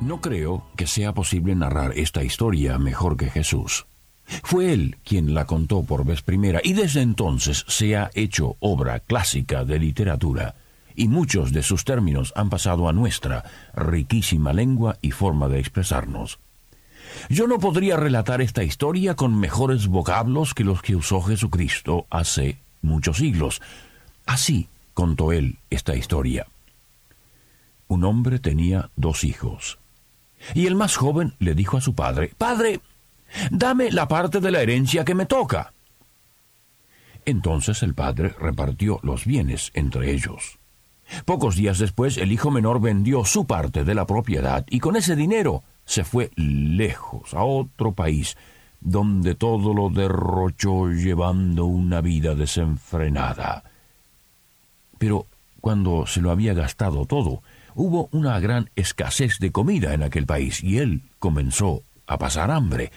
[0.00, 3.86] No creo que sea posible narrar esta historia mejor que Jesús.
[4.44, 9.00] Fue él quien la contó por vez primera y desde entonces se ha hecho obra
[9.00, 10.54] clásica de literatura
[10.94, 13.44] y muchos de sus términos han pasado a nuestra
[13.74, 16.38] riquísima lengua y forma de expresarnos.
[17.28, 22.58] Yo no podría relatar esta historia con mejores vocablos que los que usó Jesucristo hace
[22.82, 23.62] muchos siglos.
[24.26, 26.46] Así contó él esta historia.
[27.88, 29.78] Un hombre tenía dos hijos.
[30.54, 32.80] Y el más joven le dijo a su padre, Padre,
[33.50, 35.72] dame la parte de la herencia que me toca.
[37.24, 40.58] Entonces el padre repartió los bienes entre ellos.
[41.24, 45.16] Pocos días después el hijo menor vendió su parte de la propiedad y con ese
[45.16, 48.36] dinero se fue lejos, a otro país,
[48.80, 53.64] donde todo lo derrochó llevando una vida desenfrenada.
[54.98, 55.26] Pero
[55.60, 57.42] cuando se lo había gastado todo,
[57.78, 62.90] hubo una gran escasez de comida en aquel país y él comenzó a pasar hambre.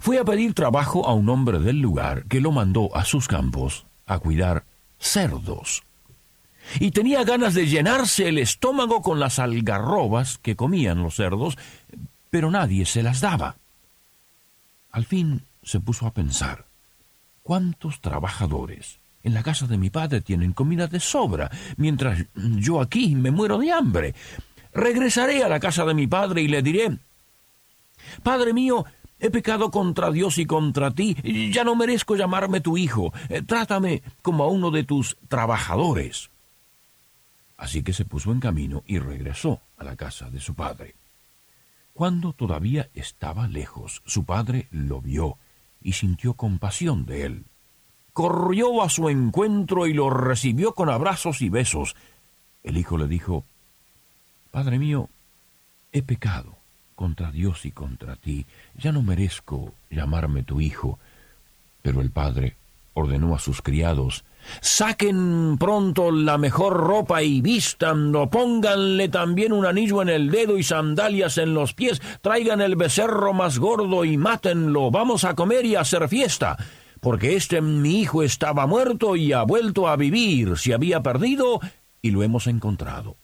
[0.00, 3.84] Fue a pedir trabajo a un hombre del lugar que lo mandó a sus campos
[4.06, 4.64] a cuidar
[4.98, 5.82] cerdos.
[6.80, 11.58] Y tenía ganas de llenarse el estómago con las algarrobas que comían los cerdos,
[12.30, 13.56] pero nadie se las daba.
[14.90, 16.64] Al fin se puso a pensar,
[17.42, 23.16] ¿cuántos trabajadores en la casa de mi padre tienen comida de sobra, mientras yo aquí
[23.16, 24.14] me muero de hambre.
[24.72, 26.96] Regresaré a la casa de mi padre y le diré,
[28.22, 28.84] Padre mío,
[29.18, 31.16] he pecado contra Dios y contra ti,
[31.52, 36.30] ya no merezco llamarme tu hijo, eh, trátame como a uno de tus trabajadores.
[37.56, 40.94] Así que se puso en camino y regresó a la casa de su padre.
[41.94, 45.36] Cuando todavía estaba lejos, su padre lo vio
[45.82, 47.44] y sintió compasión de él
[48.16, 51.96] corrió a su encuentro y lo recibió con abrazos y besos.
[52.64, 53.44] El hijo le dijo,
[54.50, 55.10] Padre mío,
[55.92, 56.56] he pecado
[56.94, 60.98] contra Dios y contra ti, ya no merezco llamarme tu hijo.
[61.82, 62.56] Pero el padre
[62.94, 64.24] ordenó a sus criados,
[64.62, 70.62] Saquen pronto la mejor ropa y vístanlo, pónganle también un anillo en el dedo y
[70.62, 75.74] sandalias en los pies, traigan el becerro más gordo y mátenlo, vamos a comer y
[75.74, 76.56] a hacer fiesta
[77.06, 81.60] porque este mi hijo estaba muerto y ha vuelto a vivir, se había perdido
[82.02, 83.14] y lo hemos encontrado.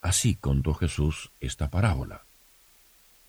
[0.00, 2.22] Así contó Jesús esta parábola.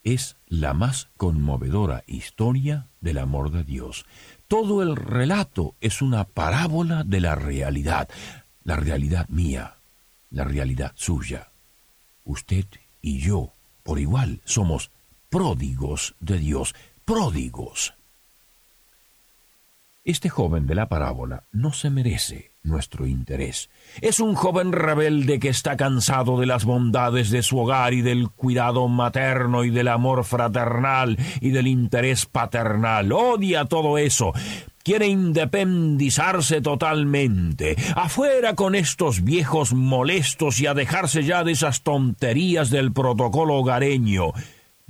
[0.05, 4.05] Es la más conmovedora historia del amor de Dios.
[4.47, 8.07] Todo el relato es una parábola de la realidad,
[8.63, 9.75] la realidad mía,
[10.31, 11.49] la realidad suya.
[12.23, 12.67] Usted
[13.01, 13.51] y yo,
[13.83, 14.91] por igual, somos
[15.29, 16.73] pródigos de Dios,
[17.03, 17.93] pródigos.
[20.05, 23.69] Este joven de la parábola no se merece nuestro interés.
[24.01, 28.29] Es un joven rebelde que está cansado de las bondades de su hogar y del
[28.29, 33.13] cuidado materno y del amor fraternal y del interés paternal.
[33.13, 34.33] Odia todo eso.
[34.83, 37.77] Quiere independizarse totalmente.
[37.95, 44.33] Afuera con estos viejos molestos y a dejarse ya de esas tonterías del protocolo hogareño.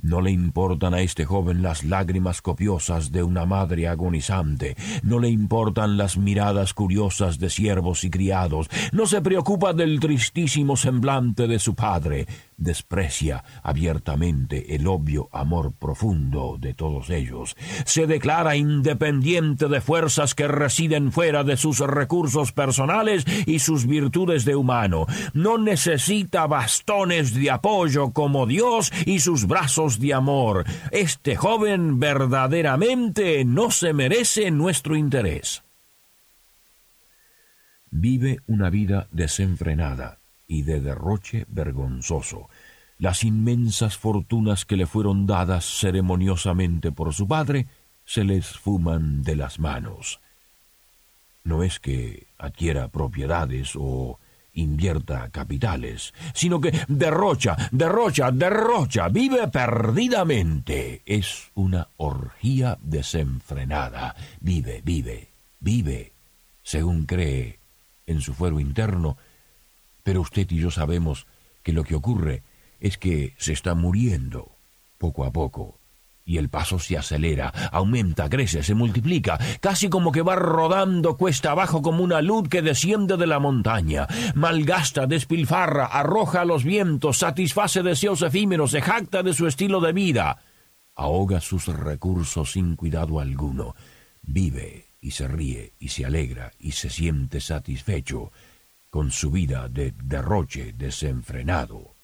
[0.04, 5.30] No le importan a este joven las lágrimas copiosas de una madre agonizante, no le
[5.30, 11.58] importan las miradas curiosas de siervos y criados, no se preocupa del tristísimo semblante de
[11.58, 12.26] su padre,
[12.56, 20.48] desprecia abiertamente el obvio amor profundo de todos ellos, se declara independiente de fuerzas que
[20.48, 27.50] residen fuera de sus recursos personales y sus virtudes de humano, no necesita bastones de
[27.50, 30.64] apoyo como Dios y sus brazos de amor.
[30.90, 35.62] Este joven verdaderamente no se merece nuestro interés.
[37.90, 42.48] Vive una vida desenfrenada y de derroche vergonzoso.
[42.98, 47.66] Las inmensas fortunas que le fueron dadas ceremoniosamente por su padre
[48.04, 50.20] se le esfuman de las manos.
[51.42, 54.18] No es que adquiera propiedades o
[54.54, 61.02] invierta capitales, sino que derrocha, derrocha, derrocha, vive perdidamente.
[61.04, 64.14] Es una orgía desenfrenada.
[64.40, 65.28] Vive, vive,
[65.60, 66.12] vive,
[66.62, 67.58] según cree
[68.06, 69.16] en su fuero interno,
[70.04, 71.26] pero usted y yo sabemos
[71.64, 72.44] que lo que ocurre
[72.78, 74.52] es que se está muriendo
[74.98, 75.80] poco a poco,
[76.26, 81.50] y el paso se acelera, aumenta, crece, se multiplica, casi como que va rodando cuesta
[81.50, 87.18] abajo como una luz que desciende de la montaña, malgasta, despilfarra, arroja a los vientos,
[87.18, 90.38] satisface deseos efímeros, se jacta de su estilo de vida,
[90.94, 93.74] ahoga sus recursos sin cuidado alguno,
[94.22, 98.32] vive y se ríe y se alegra y se siente satisfecho
[98.94, 101.96] con su vida de derroche desenfrenado.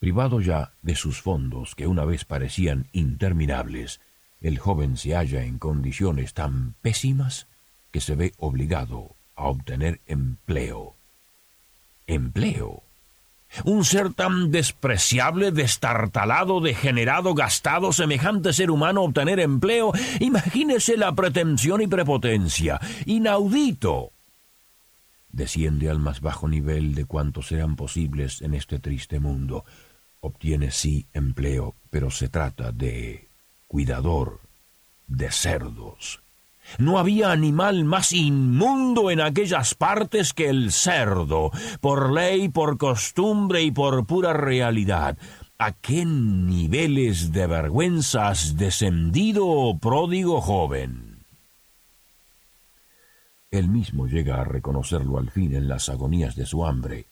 [0.00, 4.00] Privado ya de sus fondos, que una vez parecían interminables,
[4.40, 7.46] el joven se halla en condiciones tan pésimas
[7.90, 10.94] que se ve obligado a obtener empleo.
[12.06, 12.82] Empleo.
[13.64, 21.82] Un ser tan despreciable, destartalado, degenerado, gastado, semejante ser humano obtener empleo, imagínese la pretensión
[21.82, 22.80] y prepotencia.
[23.04, 24.12] Inaudito.
[25.30, 29.64] Desciende al más bajo nivel de cuantos sean posibles en este triste mundo
[30.20, 33.28] obtiene sí empleo, pero se trata de
[33.66, 34.40] cuidador
[35.06, 36.20] de cerdos.
[36.76, 43.62] No había animal más inmundo en aquellas partes que el cerdo, por ley, por costumbre
[43.62, 45.16] y por pura realidad.
[45.58, 51.07] ¿A qué niveles de vergüenza has descendido, pródigo joven?
[53.50, 57.06] Él mismo llega a reconocerlo al fin en las agonías de su hambre,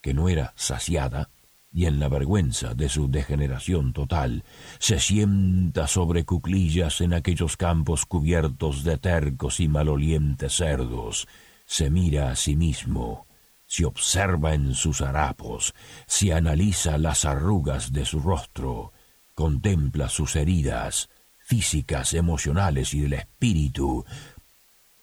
[0.00, 1.30] que no era saciada,
[1.72, 4.44] y en la vergüenza de su degeneración total,
[4.78, 11.28] se sienta sobre cuclillas en aquellos campos cubiertos de tercos y malolientes cerdos,
[11.66, 13.26] se mira a sí mismo,
[13.66, 15.74] se observa en sus harapos,
[16.06, 18.92] se analiza las arrugas de su rostro,
[19.34, 21.08] contempla sus heridas,
[21.38, 24.04] físicas, emocionales y del espíritu.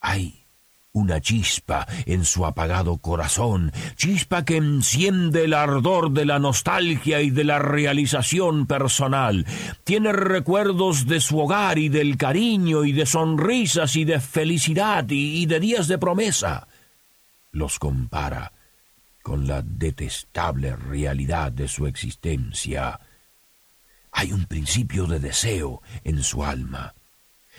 [0.02, 0.37] Hay
[0.98, 7.30] una chispa en su apagado corazón, chispa que enciende el ardor de la nostalgia y
[7.30, 9.46] de la realización personal.
[9.84, 15.46] Tiene recuerdos de su hogar y del cariño y de sonrisas y de felicidad y,
[15.46, 16.68] de días de promesa.
[17.52, 18.52] Los compara
[19.22, 23.00] con la detestable realidad de su existencia.
[24.12, 26.94] Hay un principio de deseo en su alma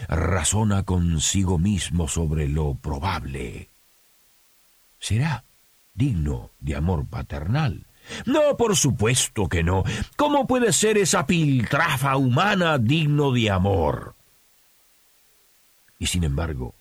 [0.06, 3.68] razona consigo mismo sobre lo probable.
[5.00, 5.44] ¿Será
[5.94, 7.84] digno de amor paternal?
[8.24, 9.84] No, por supuesto que no.
[10.16, 14.14] ¿Cómo puede ser esa piltrafa humana digno de amor?
[15.98, 16.74] Y sin embargo,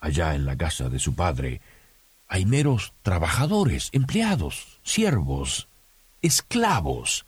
[0.00, 1.60] allá en la casa de su padre,
[2.28, 5.68] hay meros trabajadores, empleados, siervos,
[6.22, 7.26] esclavos.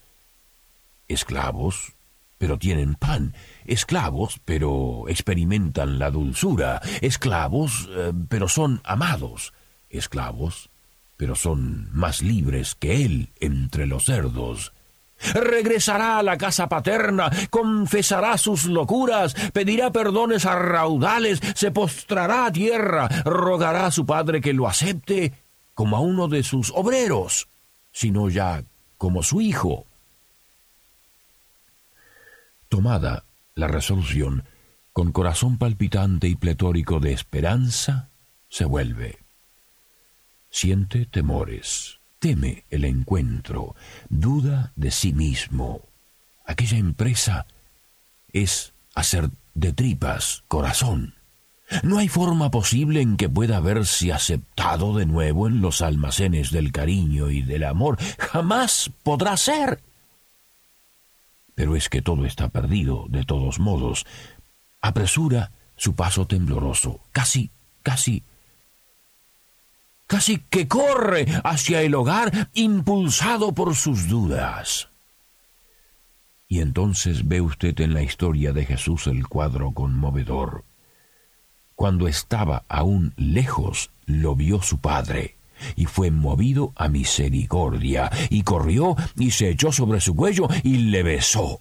[1.09, 1.96] Esclavos
[2.39, 3.35] pero tienen pan,
[3.65, 9.53] esclavos, pero experimentan la dulzura, esclavos, eh, pero son amados,
[9.89, 10.71] esclavos,
[11.17, 14.73] pero son más libres que él entre los cerdos.
[15.35, 22.53] Regresará a la casa paterna, confesará sus locuras, pedirá perdones a raudales, se postrará a
[22.53, 25.33] tierra, rogará a su padre que lo acepte
[25.73, 27.49] como a uno de sus obreros,
[27.93, 28.63] sino ya
[28.99, 29.87] como su hijo.
[32.77, 33.25] Tomada
[33.55, 34.45] la resolución,
[34.93, 38.11] con corazón palpitante y pletórico de esperanza,
[38.51, 39.17] se vuelve.
[40.51, 43.75] Siente temores, teme el encuentro,
[44.11, 45.89] duda de sí mismo.
[46.45, 47.47] Aquella empresa
[48.31, 51.15] es hacer de tripas corazón.
[51.83, 56.73] No hay forma posible en que pueda verse aceptado de nuevo en los almacenes del
[56.73, 57.97] cariño y del amor.
[58.19, 59.81] Jamás podrá ser.
[61.57, 64.07] Pero es que todo está perdido, de todos modos.
[64.83, 67.51] Apresura su paso tembloroso, casi,
[67.83, 68.23] casi,
[70.07, 74.91] casi que corre hacia el hogar impulsado por sus dudas.
[76.47, 80.65] Y entonces ve usted en la historia de Jesús el cuadro conmovedor.
[81.75, 85.36] Cuando estaba aún lejos, lo vio su padre
[85.77, 91.03] y fue movido a misericordia, y corrió y se echó sobre su cuello y le
[91.03, 91.61] besó.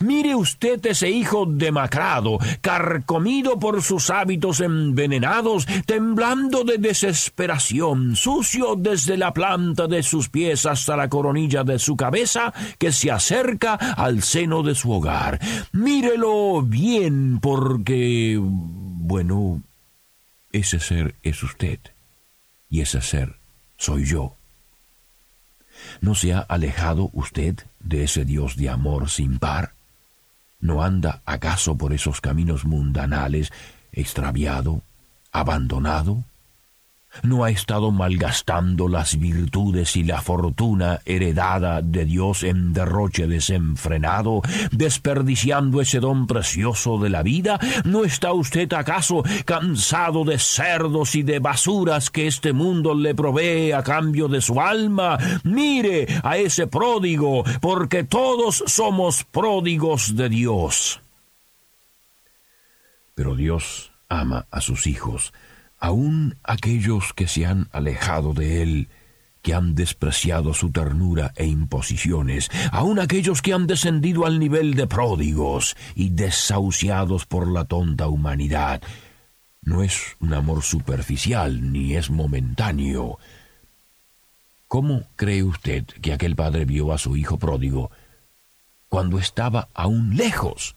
[0.00, 9.16] Mire usted ese hijo demacrado, carcomido por sus hábitos envenenados, temblando de desesperación, sucio desde
[9.16, 14.22] la planta de sus pies hasta la coronilla de su cabeza, que se acerca al
[14.22, 15.38] seno de su hogar.
[15.72, 18.38] Mírelo bien, porque...
[18.40, 19.62] bueno,
[20.52, 21.78] ese ser es usted
[22.74, 23.36] y ese ser
[23.76, 24.34] soy yo.
[26.00, 29.74] ¿No se ha alejado usted de ese Dios de amor sin par?
[30.58, 33.52] ¿No anda acaso por esos caminos mundanales,
[33.92, 34.82] extraviado,
[35.30, 36.24] abandonado?
[37.22, 44.42] No ha estado malgastando las virtudes y la fortuna heredada de Dios en derroche desenfrenado,
[44.72, 47.58] desperdiciando ese don precioso de la vida?
[47.84, 53.72] ¿No está usted acaso cansado de cerdos y de basuras que este mundo le provee
[53.72, 55.18] a cambio de su alma?
[55.44, 61.00] Mire a ese pródigo, porque todos somos pródigos de Dios.
[63.14, 65.32] Pero Dios ama a sus hijos,
[65.84, 68.88] aun aquellos que se han alejado de él,
[69.42, 74.86] que han despreciado su ternura e imposiciones, aun aquellos que han descendido al nivel de
[74.86, 78.80] pródigos y desahuciados por la tonta humanidad.
[79.60, 83.18] No es un amor superficial ni es momentáneo.
[84.66, 87.90] ¿Cómo cree usted que aquel padre vio a su hijo pródigo
[88.88, 90.76] cuando estaba aún lejos?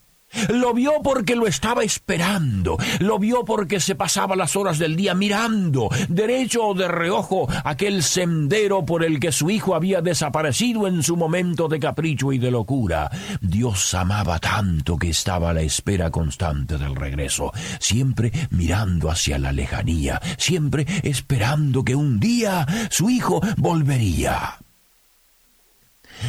[0.50, 5.14] Lo vio porque lo estaba esperando, lo vio porque se pasaba las horas del día
[5.14, 11.02] mirando, derecho o de reojo, aquel sendero por el que su hijo había desaparecido en
[11.02, 13.10] su momento de capricho y de locura.
[13.42, 19.52] Dios amaba tanto que estaba a la espera constante del regreso, siempre mirando hacia la
[19.52, 24.58] lejanía, siempre esperando que un día su hijo volvería.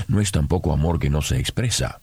[0.06, 2.00] No es tampoco amor que no se expresa.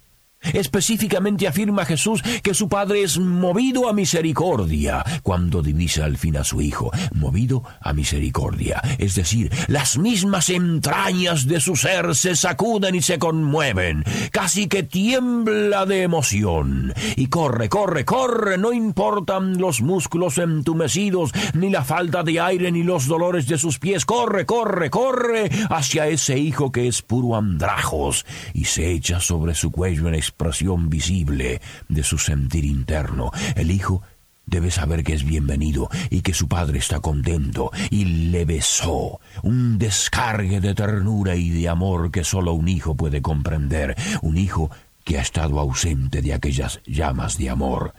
[0.53, 6.43] Específicamente afirma Jesús que su Padre es movido a misericordia cuando divisa al fin a
[6.43, 8.81] su Hijo, movido a misericordia.
[8.97, 14.83] Es decir, las mismas entrañas de su ser se sacuden y se conmueven, casi que
[14.83, 16.93] tiembla de emoción.
[17.15, 22.83] Y corre, corre, corre, no importan los músculos entumecidos, ni la falta de aire, ni
[22.83, 24.05] los dolores de sus pies.
[24.05, 29.71] Corre, corre, corre hacia ese Hijo que es puro andrajos y se echa sobre su
[29.71, 33.31] cuello en expresión visible de su sentir interno.
[33.55, 34.01] El hijo
[34.45, 39.21] debe saber que es bienvenido y que su padre está contento y le besó.
[39.43, 43.95] Un descargue de ternura y de amor que solo un hijo puede comprender.
[44.21, 44.69] Un hijo
[45.05, 47.93] que ha estado ausente de aquellas llamas de amor.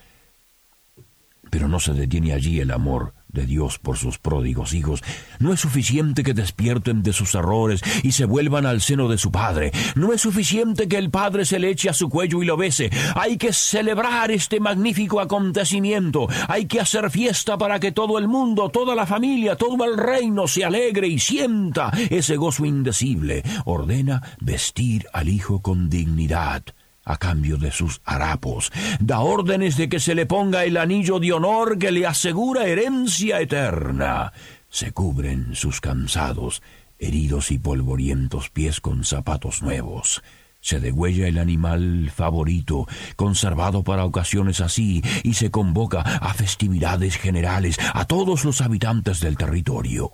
[1.50, 5.02] Pero no se detiene allí el amor de Dios por sus pródigos hijos.
[5.38, 9.30] No es suficiente que despierten de sus errores y se vuelvan al seno de su
[9.30, 9.73] Padre.
[9.95, 12.90] No es suficiente que el Padre se le eche a su cuello y lo bese.
[13.14, 16.28] Hay que celebrar este magnífico acontecimiento.
[16.49, 20.47] Hay que hacer fiesta para que todo el mundo, toda la familia, todo el reino
[20.47, 23.42] se alegre y sienta ese gozo indecible.
[23.64, 26.62] Ordena vestir al Hijo con dignidad
[27.06, 28.70] a cambio de sus harapos.
[29.00, 33.40] Da órdenes de que se le ponga el anillo de honor que le asegura herencia
[33.40, 34.32] eterna.
[34.68, 36.62] Se cubren sus cansados,
[36.98, 40.22] heridos y polvorientos pies con zapatos nuevos.
[40.60, 47.78] Se degüella el animal favorito, conservado para ocasiones así, y se convoca a festividades generales
[47.94, 50.12] a todos los habitantes del territorio.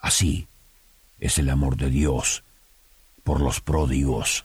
[0.00, 0.48] Así
[1.20, 2.42] es el amor de Dios
[3.22, 4.44] por los pródigos.